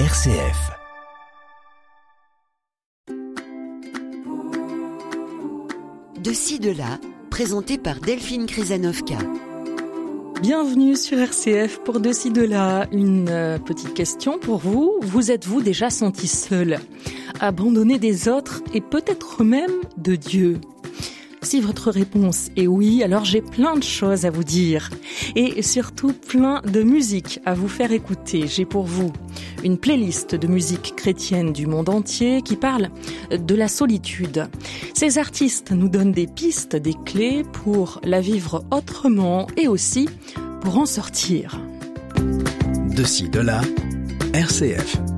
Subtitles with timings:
[0.00, 0.72] RCF.
[6.18, 6.98] De ci, de là,
[7.30, 9.18] présenté par Delphine Krizanovka.
[10.42, 12.88] Bienvenue sur RCF pour De ci, de là.
[12.90, 14.98] Une euh, petite question pour vous.
[15.00, 16.80] Vous êtes-vous déjà senti seul,
[17.38, 20.60] abandonné des autres et peut-être même de Dieu?
[21.44, 24.90] Si votre réponse est oui, alors j'ai plein de choses à vous dire
[25.36, 28.46] et surtout plein de musique à vous faire écouter.
[28.46, 29.12] J'ai pour vous
[29.62, 32.90] une playlist de musique chrétienne du monde entier qui parle
[33.30, 34.46] de la solitude.
[34.94, 40.08] Ces artistes nous donnent des pistes, des clés pour la vivre autrement et aussi
[40.60, 41.60] pour en sortir.
[42.96, 43.60] De ci, de là,
[44.32, 45.13] RCF.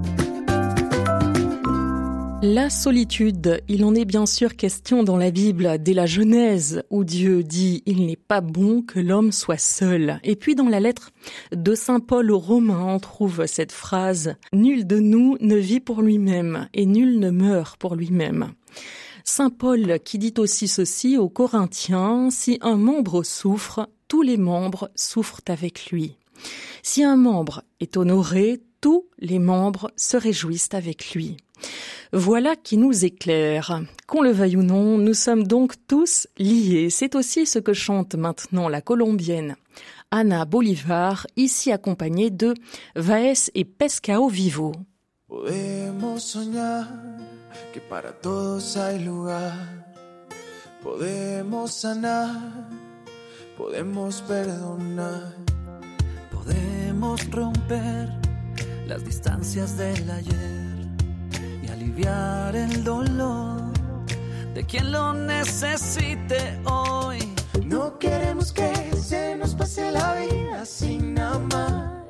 [2.43, 7.03] La solitude, il en est bien sûr question dans la Bible dès la Genèse où
[7.03, 10.21] Dieu dit il n'est pas bon que l'homme soit seul.
[10.23, 11.13] Et puis dans la lettre
[11.53, 16.03] de Saint Paul aux Romains, on trouve cette phrase Nul de nous ne vit pour
[16.03, 18.53] lui-même et nul ne meurt pour lui-même.
[19.25, 24.91] Saint Paul qui dit aussi ceci aux Corinthiens Si un membre souffre, tous les membres
[24.95, 26.19] souffrent avec lui.
[26.83, 31.39] Si un membre est honoré, tous les membres se réjouissent avec lui.
[32.13, 33.83] Voilà qui nous éclaire.
[34.07, 36.89] Qu'on le veuille ou non, nous sommes donc tous liés.
[36.91, 39.57] C'est aussi ce que chante maintenant la colombienne
[40.11, 42.55] Ana Bolivar, ici accompagnée de
[42.95, 44.73] Vaes et Pescao Vivo.
[45.27, 46.87] Podemos soñar
[47.73, 49.53] que para todos hay lugar.
[50.83, 52.31] Podemos sanar,
[53.59, 55.35] podemos perdonar.
[56.31, 58.09] Podemos romper
[58.87, 60.76] las distancias del ayer
[61.77, 63.61] aliviar el dolor
[64.55, 67.19] de quien lo necesite hoy.
[67.65, 72.07] No queremos que se nos pase la vida sin amar.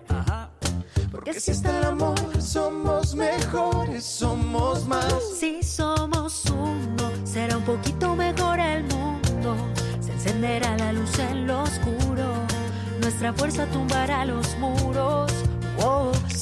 [1.11, 5.13] Porque si está el amor, somos mejores, somos más.
[5.41, 9.57] Si somos uno, será un poquito mejor el mundo.
[10.01, 12.27] Se encenderá la luz en lo oscuro.
[13.01, 15.33] Nuestra fuerza tumbará los muros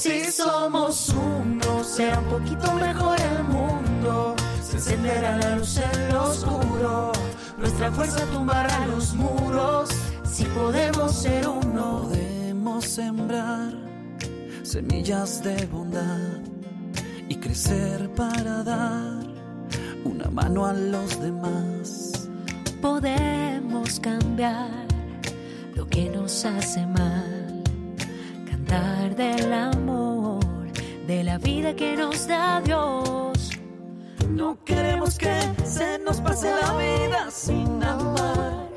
[0.05, 4.35] si somos uno, será un poquito mejor el mundo.
[4.61, 7.11] Se encenderá la luz en lo oscuro.
[7.57, 9.89] Nuestra fuerza tumbará los muros.
[10.29, 13.73] Si podemos ser uno, podemos sembrar
[14.63, 16.39] semillas de bondad
[17.29, 19.19] y crecer para dar
[20.03, 22.29] una mano a los demás.
[22.81, 24.69] Podemos cambiar
[25.73, 27.34] lo que nos hace mal
[28.65, 30.43] del amor,
[31.07, 33.51] de la vida que nos da Dios.
[34.29, 38.69] No queremos que se nos pase la vida sin amar.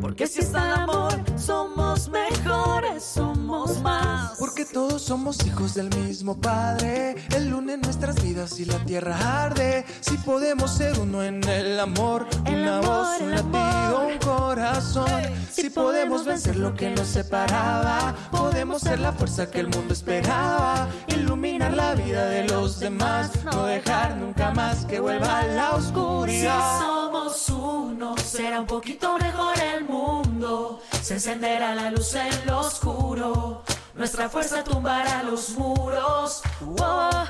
[0.00, 3.41] Porque si está el amor, somos mejores, somos
[3.82, 4.32] más.
[4.38, 7.16] Porque todos somos hijos del mismo Padre.
[7.34, 9.84] El une nuestras vidas y la tierra arde.
[10.00, 15.22] Si podemos ser uno en el amor, una voz, un latido, un corazón.
[15.50, 20.88] Si podemos vencer lo que nos separaba, podemos ser la fuerza que el mundo esperaba.
[21.08, 26.78] Iluminar la vida de los demás, no dejar nunca más que vuelva la oscuridad.
[26.78, 30.80] Si somos uno, será un poquito mejor el mundo.
[31.02, 33.64] Se encenderá la luz en lo oscuro.
[33.96, 36.42] Nuestra fuerza tumbará los muros.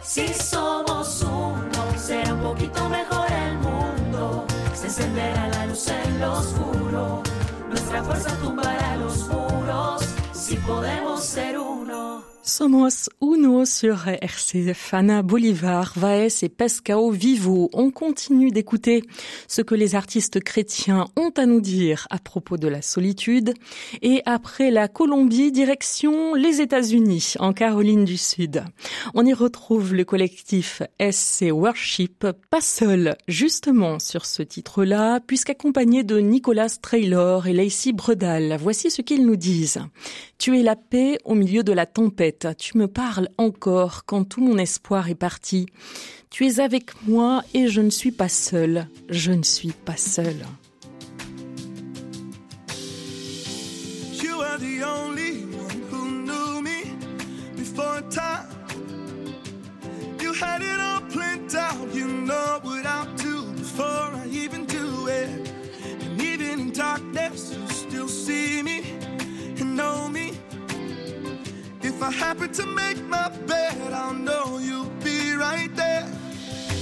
[0.03, 4.45] si somos uno, será un poquito mejor el mundo.
[4.75, 7.23] Se encenderá la luz en lo oscuro.
[7.71, 10.03] Nuestra fuerza tumbará los muros.
[10.35, 12.32] Si podemos ser uno.
[12.45, 17.71] Somos uno sur RCF, Anna Bolivar, Vaes et Pescao Vivo.
[17.73, 19.05] On continue d'écouter
[19.47, 23.55] ce que les artistes chrétiens ont à nous dire à propos de la solitude.
[24.03, 28.65] Et après la Colombie, direction les États-Unis, en Caroline du Sud.
[29.15, 36.19] On y retrouve le collectif SC Worship, pas seul, justement sur ce titre-là, puisqu'accompagné de
[36.19, 38.57] Nicolas Traylor et Lacey Bredal.
[38.61, 39.79] Voici ce qu'ils nous disent.
[40.39, 42.32] Tu es la paix au milieu de la tempête.
[42.59, 45.67] Tu me parles encore quand tout mon espoir est parti.
[46.31, 48.87] Tu es avec moi et je ne suis pas seule.
[49.09, 50.47] Je ne suis pas seule.
[54.23, 56.85] You are the only one who knew me
[57.57, 58.49] before time.
[60.21, 61.95] You had it all planned out.
[61.95, 65.49] You know what I'll do before I even do it.
[66.03, 68.83] And even in darkness, you still see me
[69.61, 70.32] and know me.
[72.03, 76.05] If I happen to make my bed, I'll know you'll be right there.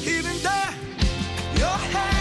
[0.07, 0.75] Even there,
[1.59, 2.20] your hands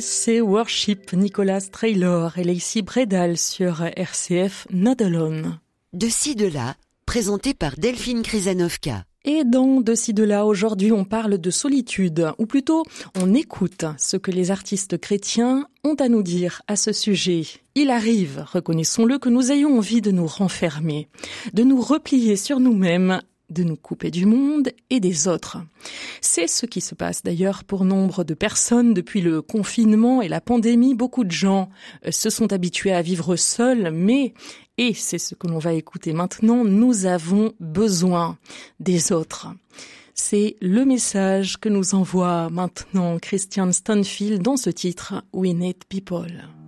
[0.00, 5.58] C'est Worship, Nicolas Traylor et Lacey Bredal sur RCF Not Alone.
[5.92, 9.04] De ci, de là, présenté par Delphine Krizanovka.
[9.24, 12.84] Et dans De ci, de là, aujourd'hui, on parle de solitude, ou plutôt,
[13.20, 17.42] on écoute ce que les artistes chrétiens ont à nous dire à ce sujet.
[17.74, 21.08] Il arrive, reconnaissons-le, que nous ayons envie de nous renfermer,
[21.54, 23.20] de nous replier sur nous-mêmes
[23.52, 25.58] de nous couper du monde et des autres.
[26.20, 30.40] C'est ce qui se passe d'ailleurs pour nombre de personnes depuis le confinement et la
[30.40, 30.94] pandémie.
[30.94, 31.68] Beaucoup de gens
[32.06, 34.34] euh, se sont habitués à vivre seuls, mais,
[34.78, 38.38] et c'est ce que l'on va écouter maintenant, nous avons besoin
[38.80, 39.48] des autres.
[40.14, 46.61] C'est le message que nous envoie maintenant Christian Stanfield dans ce titre We Need People.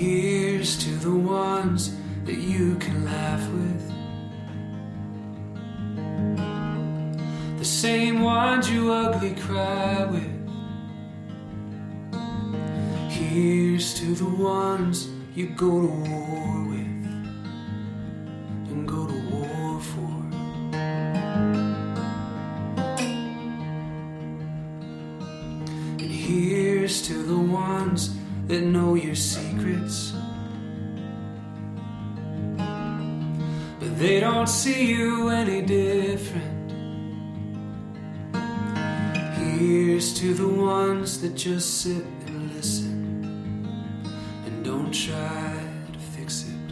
[0.00, 3.92] Here's to the ones that you can laugh with.
[7.58, 10.32] The same ones you ugly cry with.
[13.10, 16.29] Here's to the ones you go to war
[41.82, 43.64] sit and listen
[44.44, 46.68] and don't try to fix it.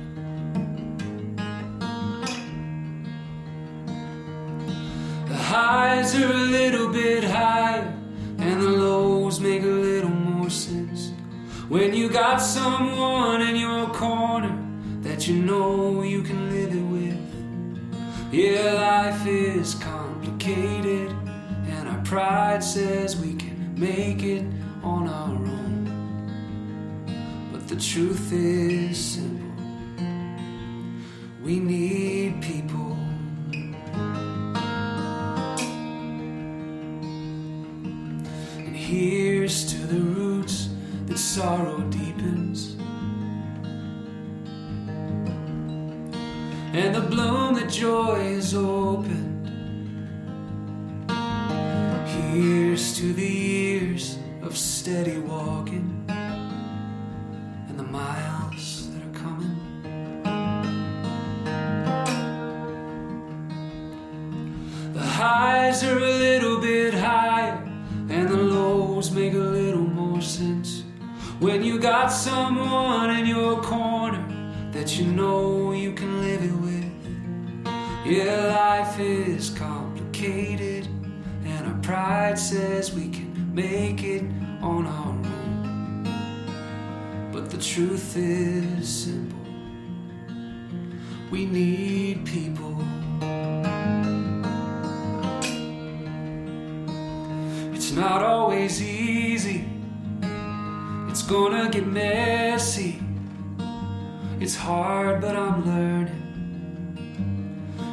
[5.28, 7.90] The highs are a little bit higher,
[8.36, 11.12] and the lows make a little more sense.
[11.70, 14.54] When you got someone in your corner
[15.00, 17.18] that you know you can live it with.
[18.30, 21.10] Yeah, life is complicated,
[21.66, 24.44] and our pride says we can make it
[24.88, 25.84] on our own.
[27.52, 29.48] But the truth is simple
[31.48, 32.96] we need people.
[38.58, 40.68] And here's to the roots
[41.06, 42.76] that sorrow deepens.
[46.74, 48.77] And the bloom that joy is opened.
[65.28, 67.58] Highs are a little bit higher
[68.08, 70.84] and the lows make a little more sense
[71.38, 74.24] when you got someone in your corner
[74.72, 76.90] that you know you can live it with.
[78.06, 80.86] Yeah, life is complicated,
[81.44, 84.24] and our pride says we can make it
[84.62, 86.04] on our own.
[87.32, 89.38] But the truth is simple
[91.30, 92.67] we need people.
[101.28, 103.02] Gonna get messy.
[104.40, 106.24] It's hard, but I'm learning.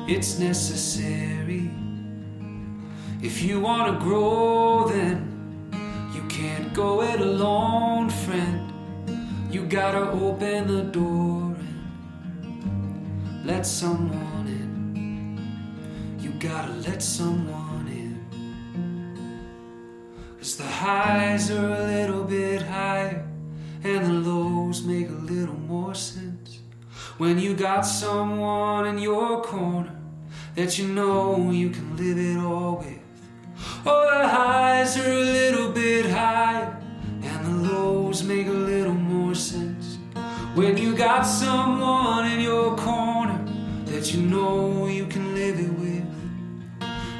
[0.07, 1.69] It's necessary.
[3.21, 5.17] If you want to grow, then
[6.13, 8.71] you can't go it alone, friend.
[9.51, 11.55] You gotta open the door
[12.41, 16.17] and let someone in.
[16.21, 18.15] You gotta let someone in.
[20.37, 23.24] Cause the highs are a little bit higher
[23.85, 26.59] and the lows make a little more sense.
[27.19, 29.95] When you got someone in your corner
[30.55, 32.99] that you know you can live it all with.
[33.85, 36.81] Oh, the highs are a little bit higher,
[37.21, 39.99] and the lows make a little more sense.
[40.55, 43.39] When you got someone in your corner
[43.85, 46.05] that you know you can live it with.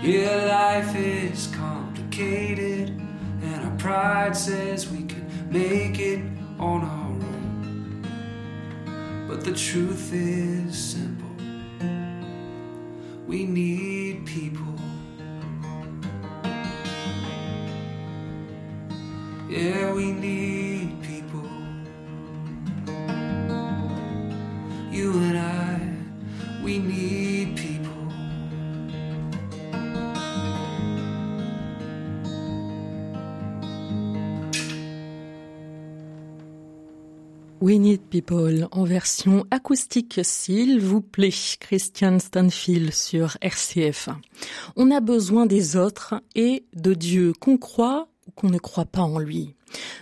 [0.02, 8.06] Yeah, life is complicated, and our pride says we can make it on our own.
[9.28, 11.26] But the truth is simple
[13.28, 14.64] we need people.
[19.50, 20.65] Yeah, we need
[37.66, 41.34] We Need People en version acoustique, s'il vous plaît.
[41.60, 44.10] Christian Stanfield sur RCF.
[44.76, 49.02] On a besoin des autres et de Dieu, qu'on croit ou qu'on ne croit pas
[49.02, 49.56] en lui.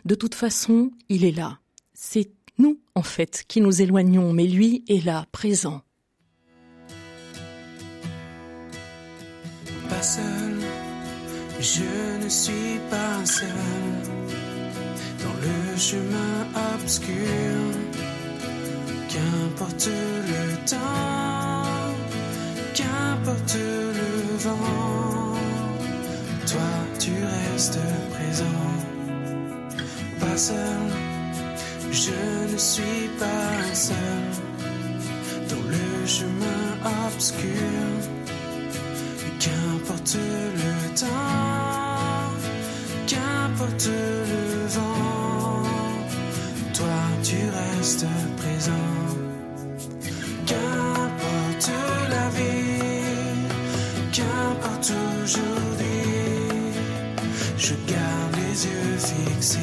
[0.04, 1.60] De toute façon, il est là.
[1.94, 5.84] C'est nous, en fait, qui nous éloignons, mais lui est là, présent.
[9.88, 10.60] Pas seul,
[11.62, 14.23] je ne suis pas seul
[15.78, 17.14] chemin obscur.
[19.10, 21.94] Qu'importe le temps,
[22.74, 25.38] qu'importe le vent,
[26.48, 27.80] toi tu restes
[28.14, 28.72] présent.
[30.20, 30.84] Pas seul,
[31.92, 34.24] je ne suis pas seul
[35.50, 36.64] dans le chemin
[37.08, 37.70] obscur.
[39.40, 40.18] Qu'importe
[40.62, 42.32] le temps,
[43.06, 44.33] qu'importe le
[48.38, 48.72] présent.
[50.46, 51.72] Qu'importe
[52.10, 53.44] la vie,
[54.14, 56.14] qu'importe aujourd'hui,
[57.58, 59.60] je garde les yeux fixés,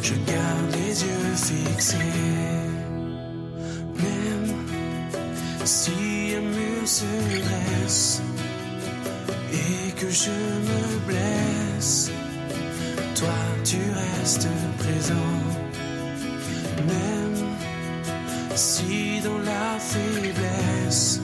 [0.00, 2.14] je garde les yeux fixés.
[3.96, 4.54] Même
[5.64, 7.04] si un mur se
[7.42, 8.22] dresse
[9.52, 12.12] et que je me blesse,
[13.16, 13.78] toi tu
[14.22, 15.63] restes présent.
[16.82, 17.56] Même
[18.54, 21.20] si dans la faiblesse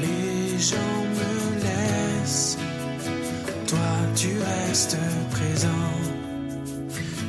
[0.00, 2.58] les gens me laissent,
[3.66, 4.96] toi tu restes
[5.30, 5.68] présent.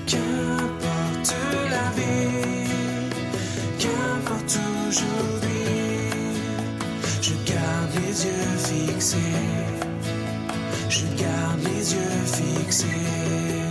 [0.07, 1.35] Qu'importe
[1.69, 2.69] la vie,
[3.79, 6.09] qu'importe aujourd'hui,
[7.21, 9.17] je garde les yeux fixés,
[10.89, 13.62] je garde les yeux fixés.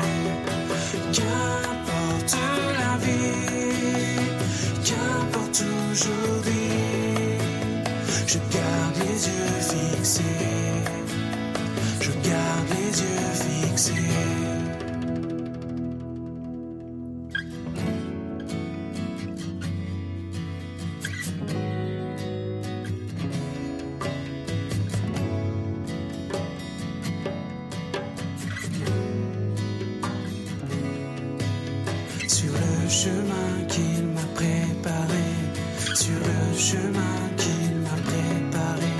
[36.63, 38.95] chemin qu'il m'a préparé,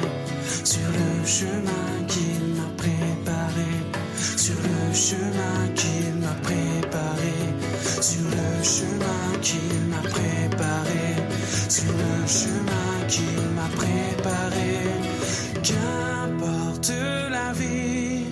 [0.65, 3.71] sur le chemin qu'il m'a préparé,
[4.37, 7.35] sur le chemin qu'il m'a préparé,
[8.09, 11.07] sur le chemin qu'il m'a préparé,
[11.69, 14.73] sur le chemin qu'il m'a préparé.
[15.69, 16.93] Qu'importe
[17.31, 18.25] la vie,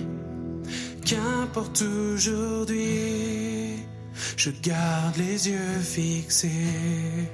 [1.05, 1.83] qu'importe
[2.13, 3.85] aujourd'hui,
[4.35, 7.29] je garde les yeux fixés.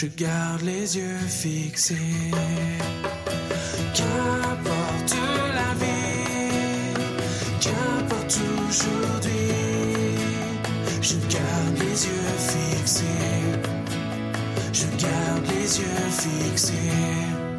[0.00, 1.94] Je garde les yeux fixés.
[3.94, 5.14] Qu'importe
[5.54, 6.94] la vie,
[7.60, 9.52] qu'importe aujourd'hui,
[11.02, 13.04] je garde les yeux fixés.
[14.72, 17.49] Je garde les yeux fixés.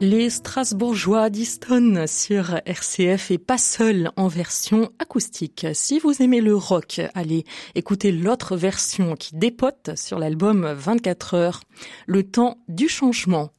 [0.00, 5.66] Les Strasbourgeois d'Easton sur RCF et pas seul en version acoustique.
[5.72, 11.60] Si vous aimez le rock, allez écouter l'autre version qui dépote sur l'album 24 heures,
[12.06, 13.50] Le temps du changement.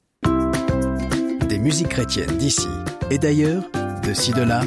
[1.49, 2.67] Des musiques chrétiennes d'ici
[3.09, 3.63] et d'ailleurs,
[4.03, 4.61] de ci de là,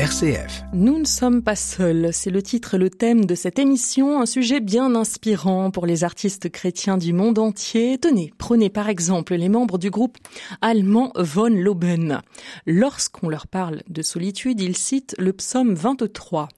[0.00, 0.62] RCF.
[0.72, 4.24] Nous ne sommes pas seuls, c'est le titre et le thème de cette émission, un
[4.24, 7.98] sujet bien inspirant pour les artistes chrétiens du monde entier.
[7.98, 10.16] Tenez, prenez par exemple les membres du groupe
[10.62, 12.22] allemand Von Loben.
[12.64, 16.48] Lorsqu'on leur parle de solitude, ils citent le psaume 23.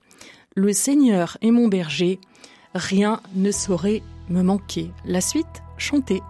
[0.55, 2.21] Le Seigneur est mon berger,
[2.77, 4.93] rien ne saurait me manquer.
[5.05, 6.23] La suite, chantez.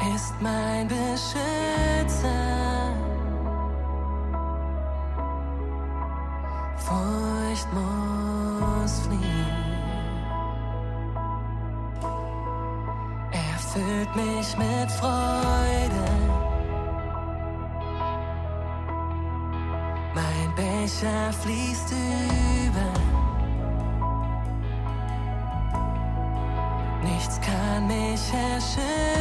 [0.00, 2.28] ist mein Beschützer.
[6.76, 9.20] Furcht muss fliehen.
[13.32, 16.06] Er füllt mich mit Freude.
[20.14, 23.20] Mein Becher fließt über.
[27.20, 29.19] nichts kann mich erschüttern.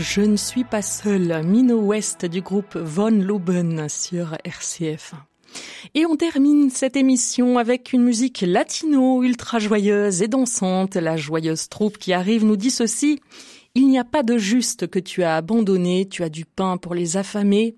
[0.00, 5.12] Je ne suis pas seule, Mino West du groupe Von Loben sur RCF.
[5.94, 10.96] Et on termine cette émission avec une musique latino ultra joyeuse et dansante.
[10.96, 13.20] La joyeuse troupe qui arrive nous dit ceci.
[13.76, 16.92] Il n'y a pas de juste que tu as abandonné, tu as du pain pour
[16.92, 17.76] les affamés.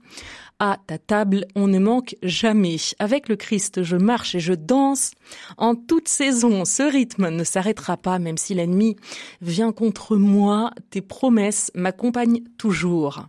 [0.58, 2.76] À ta table, on ne manque jamais.
[2.98, 5.10] Avec le Christ, je marche et je danse.
[5.58, 8.96] En toute saison, ce rythme ne s'arrêtera pas, même si l'ennemi
[9.42, 10.70] vient contre moi.
[10.88, 13.26] Tes promesses m'accompagnent toujours.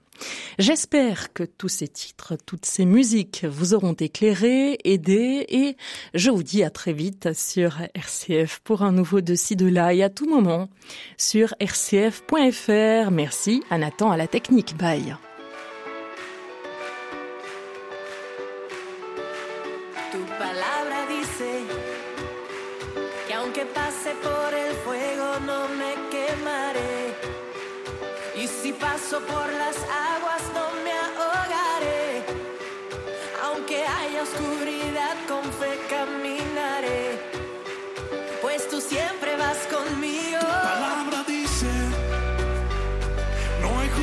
[0.60, 5.76] J'espère que tous ces titres, toutes ces musiques vous auront éclairé, aidé et
[6.13, 9.93] je vous dis à très vite sur RCF pour un nouveau de ci de là
[9.93, 10.69] et à tout moment
[11.17, 13.12] sur rcf.fr.
[13.12, 14.78] Merci à Nathan à la technique.
[14.78, 15.15] Bye.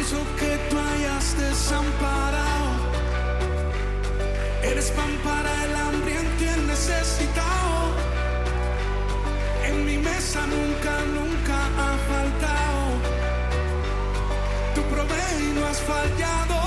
[0.00, 2.70] Juicio que tú hayas desamparado.
[4.62, 7.94] Eres pan para el hambriento y necesitado.
[9.66, 12.84] En mi mesa nunca, nunca ha faltado.
[14.74, 16.59] Tu provees y no has fallado.